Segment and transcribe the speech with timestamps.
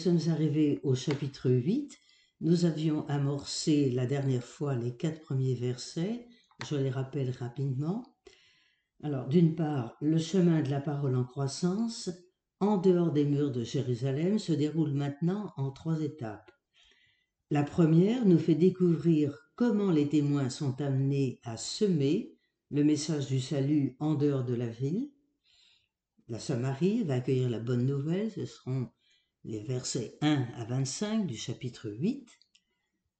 [0.00, 1.98] Nous sommes arrivés au chapitre 8.
[2.40, 6.26] Nous avions amorcé la dernière fois les quatre premiers versets.
[6.66, 8.16] Je les rappelle rapidement.
[9.02, 12.08] Alors, d'une part, le chemin de la parole en croissance,
[12.60, 16.50] en dehors des murs de Jérusalem, se déroule maintenant en trois étapes.
[17.50, 22.38] La première nous fait découvrir comment les témoins sont amenés à semer
[22.70, 25.10] le message du salut en dehors de la ville.
[26.28, 28.88] La Samarie va accueillir la bonne nouvelle, ce seront
[29.44, 32.28] les versets 1 à 25 du chapitre 8.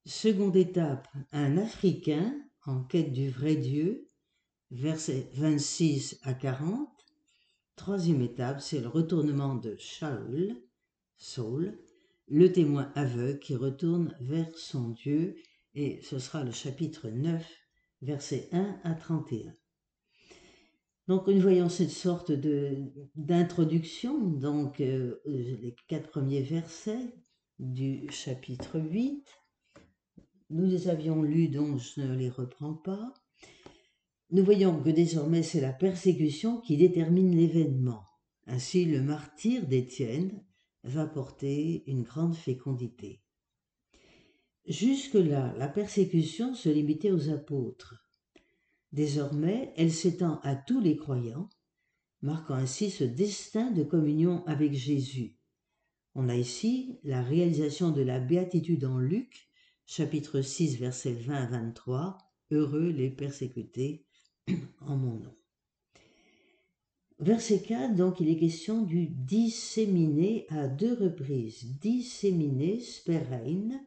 [0.05, 2.34] Seconde étape, un Africain
[2.66, 4.06] en quête du vrai Dieu,
[4.70, 6.88] versets 26 à 40.
[7.77, 10.55] Troisième étape, c'est le retournement de Shaul,
[11.17, 11.78] Saul,
[12.28, 15.37] le témoin aveugle qui retourne vers son Dieu,
[15.75, 17.42] et ce sera le chapitre 9,
[18.03, 19.55] versets 1 à 31.
[21.11, 22.30] Donc nous voyons cette sorte
[23.16, 27.16] d'introduction, donc euh, les quatre premiers versets
[27.58, 29.27] du chapitre 8.
[30.50, 33.12] Nous les avions lus, donc je ne les reprends pas.
[34.31, 38.05] Nous voyons que désormais c'est la persécution qui détermine l'événement.
[38.47, 40.44] Ainsi le martyr d'Étienne
[40.84, 43.20] va porter une grande fécondité.
[44.64, 48.09] Jusque-là, la persécution se limitait aux apôtres.
[48.92, 51.48] Désormais, elle s'étend à tous les croyants,
[52.22, 55.36] marquant ainsi ce destin de communion avec Jésus.
[56.14, 59.48] On a ici la réalisation de la béatitude en Luc,
[59.86, 62.19] chapitre 6, versets 20 à 23,
[62.50, 64.06] Heureux les persécutés
[64.80, 65.34] en mon nom.
[67.20, 71.78] Verset 4, donc, il est question du disséminer à deux reprises.
[71.78, 73.78] Disséminer, sperein,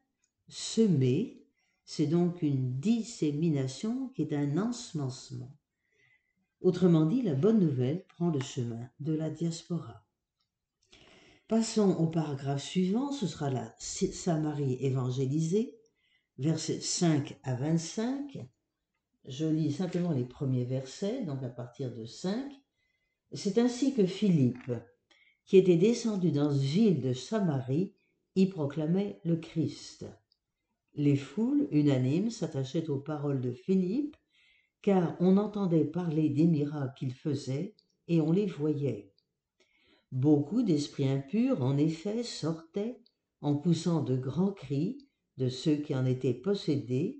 [0.48, 1.43] semer,
[1.86, 5.56] c'est donc une dissémination qui est un ensemencement.
[6.62, 10.06] Autrement dit, la bonne nouvelle prend le chemin de la diaspora.
[11.50, 15.78] Passons au paragraphe suivant, ce sera la Samarie évangélisée,
[16.38, 18.48] versets 5 à 25.
[19.26, 22.50] Je lis simplement les premiers versets, donc à partir de 5.
[23.34, 24.72] C'est ainsi que Philippe,
[25.46, 27.94] qui était descendu dans cette ville de Samarie,
[28.36, 30.06] y proclamait le Christ.
[30.96, 34.16] Les foules unanimes s'attachaient aux paroles de Philippe,
[34.82, 37.76] car on entendait parler des miracles qu'il faisait
[38.08, 39.12] et on les voyait.
[40.12, 43.02] Beaucoup d'esprits impurs, en effet, sortaient
[43.42, 45.00] en poussant de grands cris
[45.38, 47.20] de ceux qui en étaient possédés,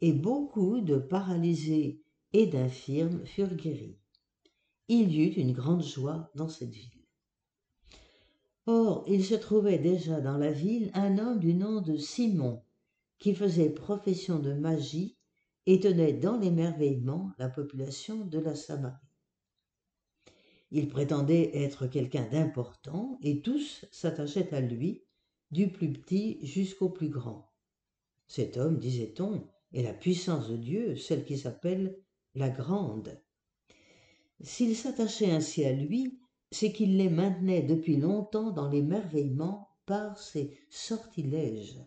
[0.00, 2.02] et beaucoup de paralysés
[2.32, 4.00] et d'infirmes furent guéris.
[4.88, 7.06] Il y eut une grande joie dans cette ville.
[8.66, 12.62] Or, il se trouvait déjà dans la ville un homme du nom de Simon,
[13.22, 15.16] qui faisait profession de magie
[15.66, 18.98] et tenait dans l'émerveillement la population de la Samarie.
[20.72, 25.04] Il prétendait être quelqu'un d'important et tous s'attachaient à lui,
[25.52, 27.52] du plus petit jusqu'au plus grand.
[28.26, 31.96] Cet homme, disait-on, est la puissance de Dieu, celle qui s'appelle
[32.34, 33.22] la grande.
[34.40, 36.18] S'il s'attachait ainsi à lui,
[36.50, 41.78] c'est qu'il les maintenait depuis longtemps dans l'émerveillement par ses sortilèges.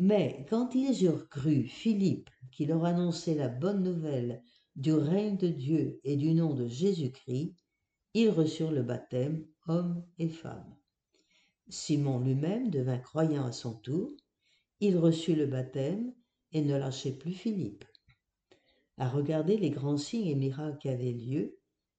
[0.00, 4.44] Mais quand ils eurent cru Philippe qui leur annonçait la bonne nouvelle
[4.76, 7.56] du règne de Dieu et du nom de Jésus-Christ,
[8.14, 10.76] ils reçurent le baptême, hommes et femmes.
[11.68, 14.12] Simon lui-même devint croyant à son tour,
[14.78, 16.14] il reçut le baptême
[16.52, 17.84] et ne lâchait plus Philippe.
[18.98, 21.58] À regarder les grands signes et miracles qui avaient lieu,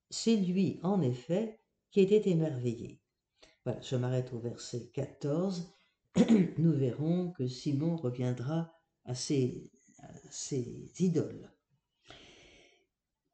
[0.09, 1.59] c'est lui, en effet,
[1.91, 3.01] qui était émerveillé.
[3.66, 5.69] Voilà, je m'arrête au verset 14
[6.58, 8.74] nous verrons que Simon reviendra
[9.06, 9.72] à ses,
[11.00, 11.52] idoles.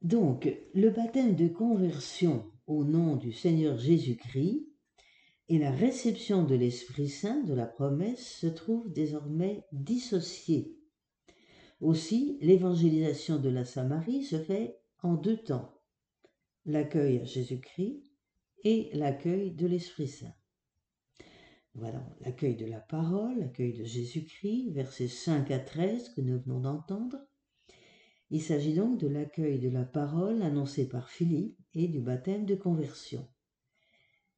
[0.01, 4.67] Donc, le baptême de conversion au nom du Seigneur Jésus-Christ
[5.47, 10.75] et la réception de l'Esprit Saint de la promesse se trouvent désormais dissociés.
[11.81, 15.81] Aussi, l'évangélisation de la Samarie se fait en deux temps,
[16.65, 18.03] l'accueil à Jésus-Christ
[18.63, 20.33] et l'accueil de l'Esprit Saint.
[21.75, 26.61] Voilà l'accueil de la parole, l'accueil de Jésus-Christ, versets 5 à 13 que nous venons
[26.61, 27.17] d'entendre.
[28.29, 32.55] Il s'agit donc de l'accueil de la parole annoncée par Philippe et du baptême de
[32.55, 33.27] conversion.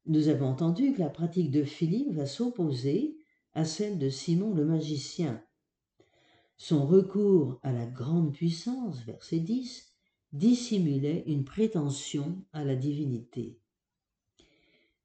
[0.06, 3.16] Nous avons entendu que la pratique de Philippe va s'opposer
[3.52, 5.40] à celle de Simon le magicien.
[6.56, 9.94] Son recours à la grande puissance, verset 10,
[10.32, 13.60] dissimulait une prétention à la divinité.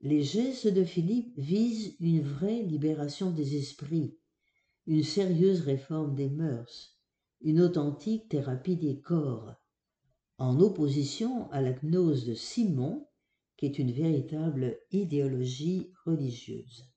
[0.05, 4.19] Les gestes de Philippe visent une vraie libération des esprits,
[4.85, 6.99] une sérieuse réforme des mœurs,
[7.39, 9.55] une authentique thérapie des corps,
[10.37, 13.07] en opposition à la gnose de Simon,
[13.55, 16.91] qui est une véritable idéologie religieuse.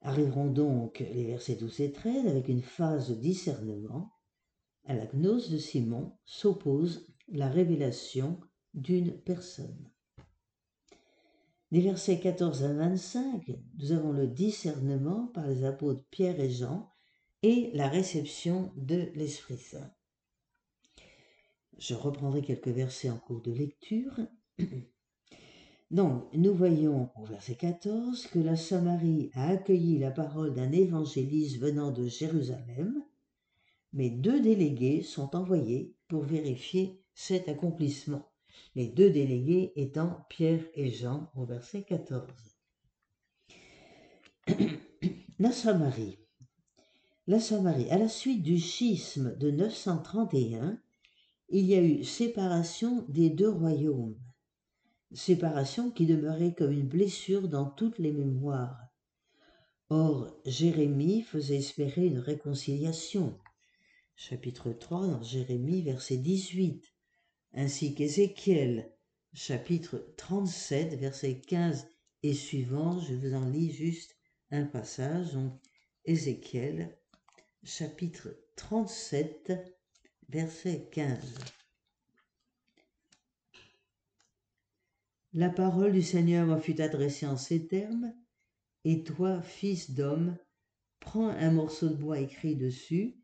[0.00, 4.14] Arriveront donc les versets 12 et 13 avec une phase de discernement.
[4.86, 8.40] À la gnose de Simon s'oppose la révélation
[8.72, 9.90] d'une personne.
[11.70, 13.42] Des versets 14 à 25,
[13.78, 16.88] nous avons le discernement par les apôtres Pierre et Jean
[17.42, 19.92] et la réception de l'Esprit Saint.
[21.76, 24.18] Je reprendrai quelques versets en cours de lecture.
[25.90, 31.58] Donc, nous voyons au verset 14 que la Samarie a accueilli la parole d'un évangéliste
[31.58, 33.02] venant de Jérusalem,
[33.92, 38.27] mais deux délégués sont envoyés pour vérifier cet accomplissement.
[38.74, 42.24] Les deux délégués étant Pierre et Jean au verset 14.
[45.38, 46.18] la Samarie.
[47.26, 50.80] La Samarie, à la suite du schisme de 931,
[51.50, 54.18] il y a eu séparation des deux royaumes
[55.12, 58.78] séparation qui demeurait comme une blessure dans toutes les mémoires.
[59.90, 63.38] Or, Jérémie faisait espérer une réconciliation.
[64.16, 66.84] Chapitre 3 dans Jérémie, verset 18,
[67.54, 68.92] ainsi qu'Ézéchiel,
[69.32, 71.88] chapitre 37, verset 15
[72.22, 74.16] et suivant, je vous en lis juste
[74.50, 75.60] un passage, donc
[76.04, 76.96] Ézéchiel,
[77.62, 79.52] chapitre 37,
[80.28, 81.18] verset 15.
[85.34, 88.14] La parole du Seigneur me fut adressée en ces termes,
[88.84, 90.38] Et toi, fils d'homme,
[91.00, 93.16] prends un morceau de bois écrit dessus,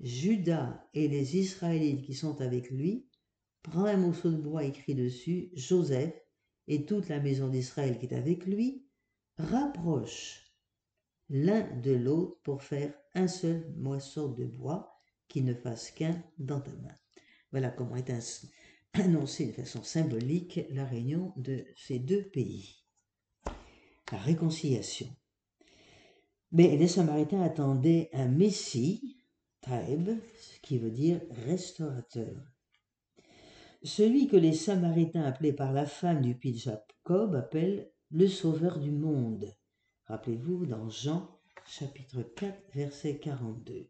[0.00, 3.06] Judas et les Israélites qui sont avec lui,
[3.62, 6.14] prends un morceau de bois écrit dessus, Joseph
[6.68, 8.86] et toute la maison d'Israël qui est avec lui,
[9.38, 10.52] rapproche
[11.28, 14.92] l'un de l'autre pour faire un seul morceau de bois
[15.28, 16.94] qui ne fasse qu'un dans ta main.
[17.50, 18.20] Voilà comment est un,
[18.94, 22.76] annoncer de façon symbolique la réunion de ces deux pays.
[24.10, 25.08] La réconciliation.
[26.50, 29.16] Mais les Samaritains attendaient un Messie,
[29.62, 32.51] Taib, ce qui veut dire restaurateur.
[33.84, 38.92] Celui que les Samaritains appelaient par la femme du de Jacob appelle le Sauveur du
[38.92, 39.52] monde.
[40.04, 41.28] Rappelez-vous dans Jean
[41.66, 43.88] chapitre 4 verset 42.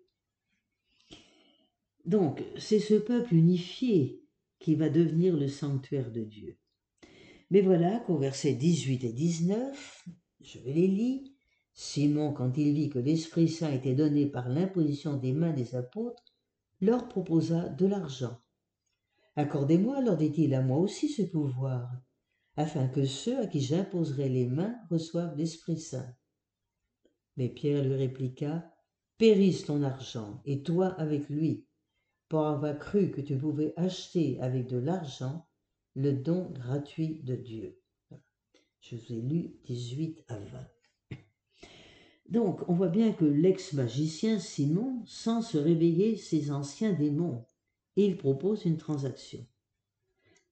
[2.07, 4.23] Donc c'est ce peuple unifié
[4.61, 6.57] qui va devenir le sanctuaire de Dieu.
[7.51, 10.09] Mais voilà qu'au verset 18 et 19,
[10.41, 11.35] je les lis,
[11.75, 16.25] Simon, quand il vit que l'Esprit Saint était donné par l'imposition des mains des apôtres,
[16.81, 18.41] leur proposa de l'argent.
[19.37, 21.91] Accordez-moi, leur dit-il, à moi aussi ce pouvoir,
[22.57, 26.15] afin que ceux à qui j'imposerai les mains reçoivent l'Esprit Saint.
[27.37, 28.65] Mais Pierre lui répliqua,
[29.17, 31.67] Périsse ton argent, et toi avec lui,
[32.29, 35.47] pour avoir cru que tu pouvais acheter avec de l'argent
[35.95, 37.79] le don gratuit de Dieu.
[38.81, 41.19] Je vous ai lu 18 à 20.
[42.29, 47.45] Donc, on voit bien que l'ex-magicien Simon sent se réveiller ses anciens démons
[47.97, 49.47] il propose une transaction.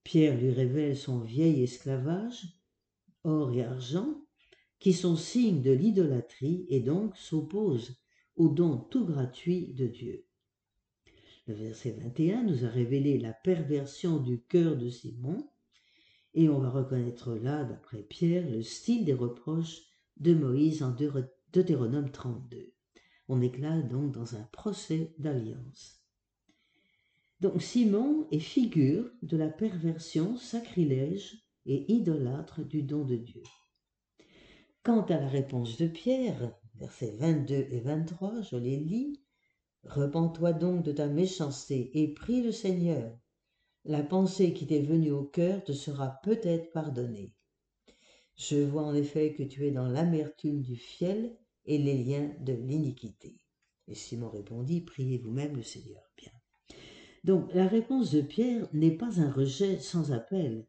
[0.05, 2.45] Pierre lui révèle son vieil esclavage,
[3.25, 4.25] or et argent,
[4.79, 8.01] qui sont signes de l'idolâtrie et donc s'opposent
[8.37, 10.27] au don tout gratuit de Dieu.
[11.47, 15.51] Le verset 21 nous a révélé la perversion du cœur de Simon,
[16.33, 19.83] et on va reconnaître là, d'après Pierre, le style des reproches
[20.17, 20.95] de Moïse en
[21.53, 22.73] Deutéronome 32.
[23.29, 26.00] On est là donc dans un procès d'alliance.
[27.41, 33.43] Donc Simon est figure de la perversion sacrilège et idolâtre du don de Dieu.
[34.83, 39.21] Quant à la réponse de Pierre, versets 22 et 23, je les lis,
[39.85, 43.19] Repens-toi donc de ta méchanceté et prie le Seigneur.
[43.85, 47.33] La pensée qui t'est venue au cœur te sera peut-être pardonnée.
[48.37, 52.53] Je vois en effet que tu es dans l'amertume du fiel et les liens de
[52.53, 53.39] l'iniquité.
[53.89, 56.03] Et Simon répondit, priez vous-même le Seigneur.
[56.17, 56.33] Bien.
[57.25, 60.67] Donc la réponse de Pierre n'est pas un rejet sans appel,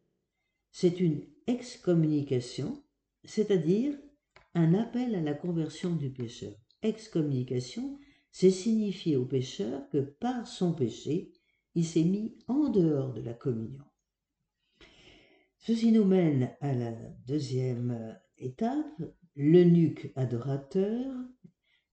[0.72, 2.84] c'est une excommunication,
[3.24, 3.98] c'est-à-dire
[4.54, 6.54] un appel à la conversion du pécheur.
[6.82, 8.00] Excommunication,
[8.32, 11.32] c'est signifier au pécheur que par son péché,
[11.76, 13.84] il s'est mis en dehors de la communion.
[15.58, 16.92] Ceci nous mène à la
[17.28, 19.04] deuxième étape,
[19.36, 21.14] l'eunuque adorateur.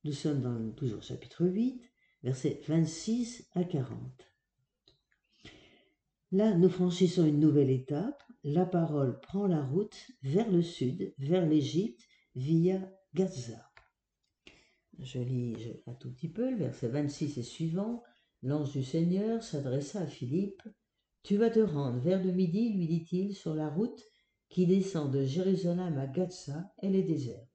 [0.04, 1.82] Nous sommes dans toujours chapitre 8,
[2.22, 4.27] versets 26 à 40.
[6.30, 8.22] Là, nous franchissons une nouvelle étape.
[8.44, 12.02] La parole prend la route vers le sud, vers l'Égypte,
[12.34, 12.80] via
[13.14, 13.70] Gaza.
[14.98, 15.56] Je lis
[15.86, 18.02] un tout petit peu, le verset 26 et suivant.
[18.42, 20.62] L'ange du Seigneur s'adressa à Philippe.
[21.22, 24.02] Tu vas te rendre vers le midi, lui dit-il, sur la route
[24.48, 27.48] qui descend de Jérusalem à Gaza, elle est déserte.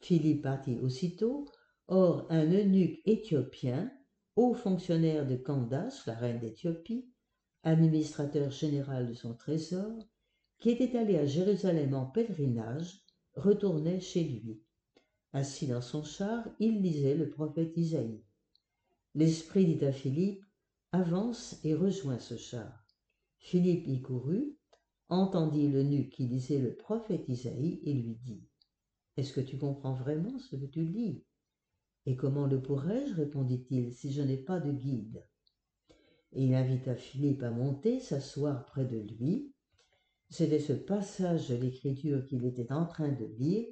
[0.00, 1.46] Philippe partit aussitôt.
[1.88, 3.92] Or, un eunuque éthiopien,
[4.36, 7.10] haut fonctionnaire de Candace, la reine d'Éthiopie,
[7.62, 9.92] administrateur général de son trésor,
[10.58, 13.02] qui était allé à Jérusalem en pèlerinage,
[13.34, 14.60] retournait chez lui.
[15.32, 18.22] Assis dans son char, il lisait le prophète Isaïe.
[19.14, 20.44] L'esprit dit à Philippe,
[20.92, 22.86] avance et rejoins ce char.
[23.38, 24.56] Philippe y courut,
[25.08, 28.42] entendit l'eunuque qui lisait le prophète Isaïe et lui dit,
[29.16, 31.22] Est-ce que tu comprends vraiment ce que tu lis
[32.06, 33.14] Et comment le pourrais-je?
[33.14, 35.24] répondit-il, si je n'ai pas de guide
[36.32, 39.52] Et il invita Philippe à monter, s'asseoir près de lui.
[40.28, 43.66] C'était ce passage de l'écriture qu'il était en train de lire,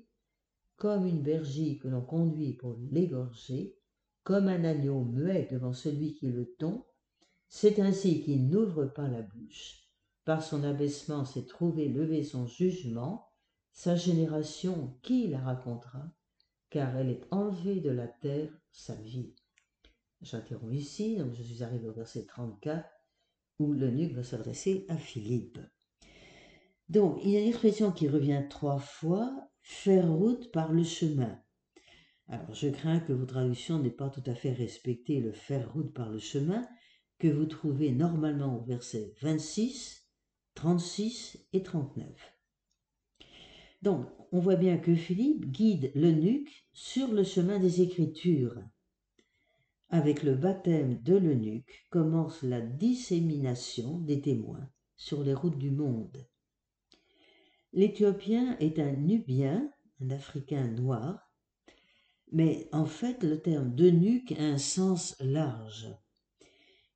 [0.76, 3.76] comme une bergie que l'on conduit pour l'égorger,
[4.22, 6.84] comme un agneau muet devant celui qui le tond,
[7.48, 9.88] c'est ainsi qu'il n'ouvre pas la bouche.
[10.24, 13.28] Par son abaissement s'est trouvé levé son jugement,
[13.72, 16.12] sa génération, qui la racontera
[16.68, 19.34] Car elle est enlevée de la terre, sa vie.
[20.20, 22.88] J'interromps ici, donc je suis arrivé au verset 34,
[23.58, 25.58] où l'eunuque va s'adresser à Philippe.
[26.88, 31.38] Donc, il y a une expression qui revient trois fois, faire route par le chemin.
[32.28, 35.92] Alors, je crains que vos traductions n'aient pas tout à fait respecté le faire route
[35.94, 36.66] par le chemin
[37.18, 40.08] que vous trouvez normalement au verset 26,
[40.54, 42.06] 36 et 39.
[43.82, 48.60] Donc, on voit bien que Philippe guide l'eunuque sur le chemin des Écritures.
[49.90, 56.26] Avec le baptême de l'eunuque commence la dissémination des témoins sur les routes du monde.
[57.72, 61.32] L'Éthiopien est un Nubien, un Africain noir,
[62.30, 65.88] mais en fait le terme d'eunuque a un sens large.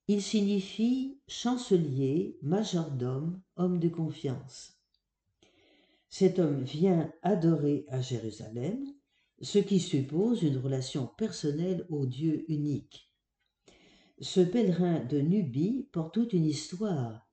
[0.09, 4.79] Il signifie chancelier, majordome, homme de confiance.
[6.11, 8.85] Cet homme vient adorer à Jérusalem,
[9.43, 13.13] ce qui suppose une relation personnelle au Dieu unique.
[14.21, 17.29] Ce pèlerin de Nubie porte toute une histoire,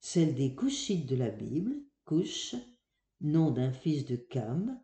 [0.00, 2.54] celle des Couchites de la Bible, Couche,
[3.22, 4.78] nom d'un fils de Cam,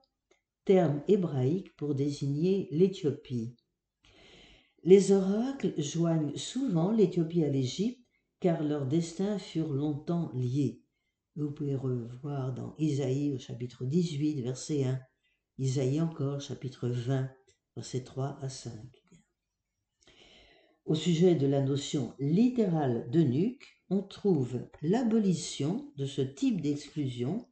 [0.65, 3.55] terme hébraïque pour désigner l'Éthiopie.
[4.83, 8.01] Les oracles joignent souvent l'Éthiopie à l'Égypte
[8.41, 10.81] car leurs destins furent longtemps liés.
[11.37, 15.01] Vous pouvez revoir dans Isaïe au chapitre 18, verset 1,
[15.63, 17.31] Isaïe encore, chapitre 20,
[17.77, 18.73] verset 3 à 5.
[20.87, 27.49] Au sujet de la notion littérale de nuque, on trouve l'abolition de ce type d'exclusion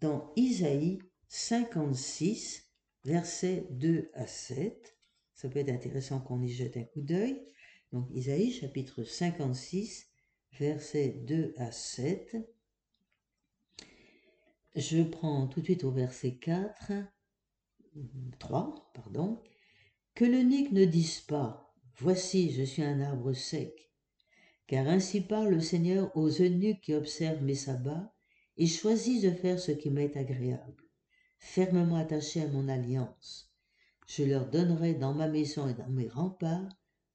[0.00, 2.72] dans Isaïe 56,
[3.04, 4.96] versets 2 à 7.
[5.34, 7.46] Ça peut être intéressant qu'on y jette un coup d'œil.
[7.92, 10.08] Donc Isaïe chapitre 56,
[10.58, 12.38] versets 2 à 7.
[14.76, 16.92] Je prends tout de suite au verset 4,
[18.38, 19.42] 3, pardon.
[20.14, 23.90] Que l'eunuque ne dise pas, Voici, je suis un arbre sec.
[24.66, 28.14] Car ainsi parle le Seigneur aux eunuques qui observent mes sabbats
[28.56, 30.84] et choisis de faire ce qui m'est agréable,
[31.38, 33.52] fermement attaché à mon alliance.
[34.06, 36.68] Je leur donnerai dans ma maison et dans mes remparts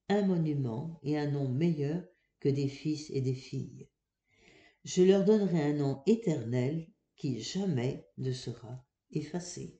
[0.10, 2.04] un monument et un nom meilleur
[2.40, 3.88] que des fils et des filles.
[4.84, 9.80] Je leur donnerai un nom éternel qui jamais ne sera effacé.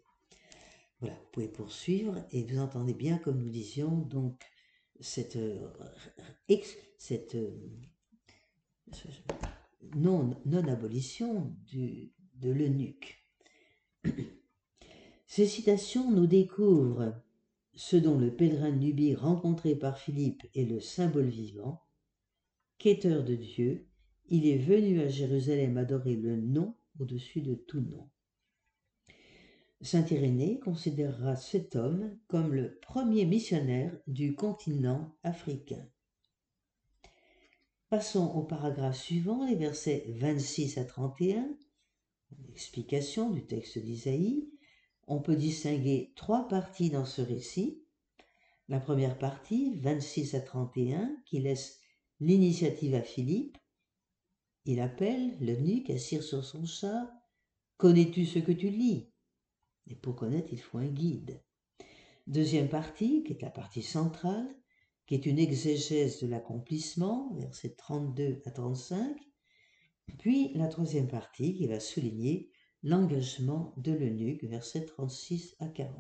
[1.00, 4.42] Voilà, vous pouvez poursuivre et vous entendez bien, comme nous disions, donc
[5.00, 5.38] cette,
[9.96, 13.24] non-abolition de l'eunuque.
[15.28, 17.14] Ces citations nous découvrent
[17.74, 21.84] ce dont le pèlerin de Nubie rencontré par Philippe est le symbole vivant.
[22.78, 23.88] Quêteur de Dieu,
[24.30, 28.10] il est venu à Jérusalem adorer le nom au-dessus de tout nom.
[29.82, 35.86] Saint Irénée considérera cet homme comme le premier missionnaire du continent africain.
[37.90, 41.48] Passons au paragraphe suivant, les versets 26 à 31.
[42.50, 44.50] Explication du texte d'Isaïe.
[45.08, 47.84] On peut distinguer trois parties dans ce récit.
[48.68, 51.80] La première partie, 26 à 31, qui laisse
[52.20, 53.58] l'initiative à Philippe.
[54.66, 57.12] Il appelle l'eunuque assire sur son chat.
[57.78, 59.12] Connais-tu ce que tu lis?
[59.88, 61.42] Et pour connaître, il faut un guide.
[62.28, 64.48] Deuxième partie, qui est la partie centrale,
[65.06, 69.16] qui est une exégèse de l'accomplissement, versets 32 à 35,
[70.18, 72.50] puis la troisième partie qui va souligner
[72.82, 75.96] l'engagement de l'eunuque, versets 36 à 40.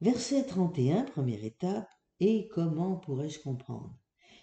[0.00, 1.88] Verset 31, première étape,
[2.20, 3.94] et comment pourrais-je comprendre?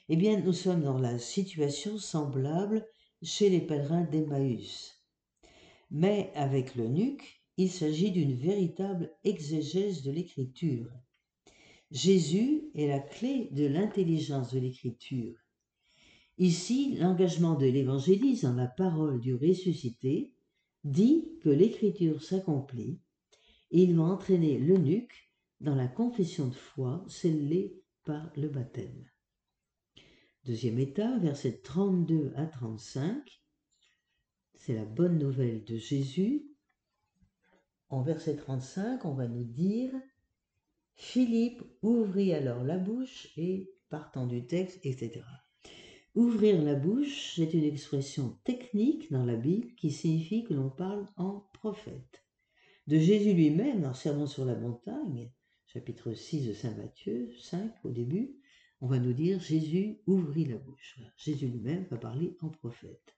[0.10, 2.86] Eh bien, nous sommes dans la situation semblable
[3.22, 4.97] chez les pèlerins d'Emmaüs.
[5.90, 10.92] Mais avec l'eunuque, il s'agit d'une véritable exégèse de l'écriture.
[11.92, 15.36] Jésus est la clé de l'intelligence de l'écriture.
[16.38, 20.34] Ici, l'engagement de l'évangéliste dans la parole du ressuscité
[20.84, 23.00] dit que l'écriture s'accomplit
[23.72, 29.10] et il va entraîner l'eunuque dans la confession de foi scellée par le baptême.
[30.46, 33.42] Deuxième état, versets 32 à 35,
[34.58, 36.46] c'est la bonne nouvelle de Jésus.
[37.90, 39.92] En verset 35, on va nous dire
[40.96, 45.22] Philippe ouvrit alors la bouche et, partant du texte, etc.
[46.16, 51.08] Ouvrir la bouche, c'est une expression technique dans la Bible qui signifie que l'on parle
[51.16, 52.26] en prophète.
[52.88, 55.32] De Jésus lui-même, dans Sermon sur la montagne,
[55.68, 58.36] chapitre 6 de Saint Matthieu, 5 au début,
[58.82, 61.00] on va nous dire Jésus ouvrit la bouche.
[61.18, 63.17] Jésus lui-même va parler en prophète.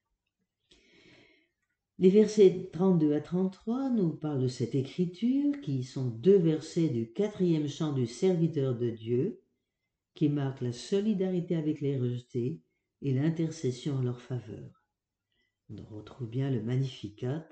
[2.02, 7.12] Les versets 32 à 33 nous parlent de cette écriture qui sont deux versets du
[7.12, 9.42] quatrième chant du serviteur de Dieu
[10.14, 12.62] qui marquent la solidarité avec les rejetés
[13.02, 14.86] et l'intercession en leur faveur.
[15.70, 17.46] On retrouve bien le Magnificat,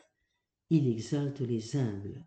[0.70, 2.26] il exalte les humbles.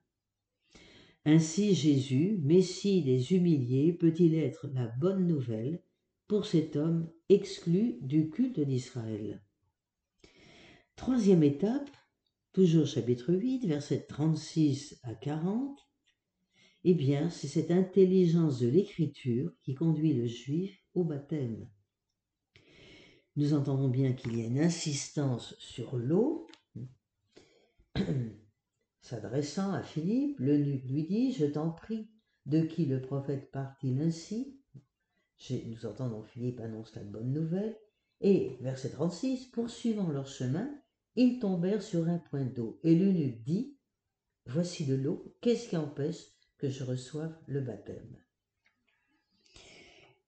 [1.24, 5.82] Ainsi Jésus, Messie des humiliés, peut-il être la bonne nouvelle
[6.28, 9.42] pour cet homme exclu du culte d'Israël?
[10.96, 11.90] Troisième étape,
[12.52, 15.78] toujours chapitre 8, versets 36 à 40,
[16.84, 21.68] eh bien, c'est cette intelligence de l'écriture qui conduit le juif au baptême
[23.36, 26.46] nous entendons bien qu'il y a une insistance sur l'eau.
[29.00, 32.10] S'adressant à Philippe, le lui dit, je t'en prie,
[32.46, 34.60] de qui le prophète part-il ainsi?
[35.66, 37.78] Nous entendons Philippe annonce la bonne nouvelle.
[38.20, 40.70] Et, verset 36, poursuivant leur chemin,
[41.16, 42.78] ils tombèrent sur un point d'eau.
[42.82, 43.76] Et l'eunuque dit,
[44.46, 46.24] Voici de l'eau, qu'est-ce qui empêche
[46.58, 48.16] que je reçoive le baptême?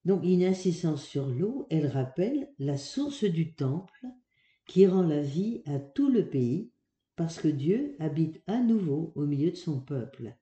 [0.04, 4.06] Donc une insistance sur l'eau, elle rappelle la source du temple
[4.66, 6.72] qui rend la vie à tout le pays
[7.16, 10.36] parce que Dieu habite à nouveau au milieu de son peuple.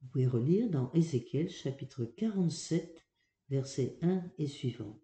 [0.00, 3.04] Vous pouvez relire dans Ézéchiel chapitre 47
[3.48, 4.98] verset 1 et suivant.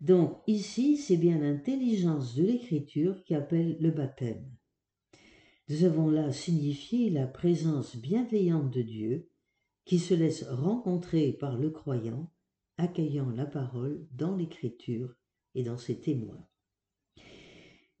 [0.00, 4.44] Donc ici, c'est bien l'intelligence de l'écriture qui appelle le baptême.
[5.68, 9.30] Nous avons là signifié la présence bienveillante de Dieu
[9.84, 12.30] qui se laisse rencontrer par le croyant
[12.78, 15.14] accueillant la parole dans l'écriture
[15.54, 16.46] et dans ses témoins.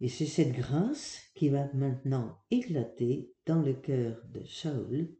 [0.00, 5.16] Et c'est cette grâce qui va maintenant éclater dans le cœur de Saül.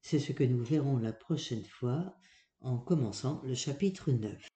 [0.00, 2.16] C'est ce que nous verrons la prochaine fois
[2.60, 4.49] en commençant le chapitre 9.